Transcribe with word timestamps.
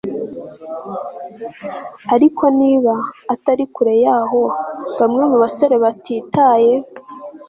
ariko 2.15 2.43
niba, 2.59 2.93
atari 3.33 3.63
kure 3.73 3.95
yaho, 4.05 4.41
bamwe 4.99 5.23
mubasore 5.31 5.75
batitaye 5.83 6.73